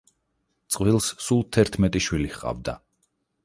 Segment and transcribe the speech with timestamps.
[0.75, 2.79] წყვილს სულ თერთმეტი შვილი ჰყავდა.